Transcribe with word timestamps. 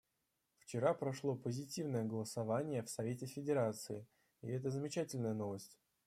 Вчера 0.57 0.95
прошло 0.95 1.35
позитивное 1.35 2.03
голосование 2.03 2.81
в 2.81 2.89
Совете 2.89 3.27
Федерации, 3.27 4.07
и 4.41 4.47
это 4.47 4.71
замечательная 4.71 5.35
новость. 5.35 5.77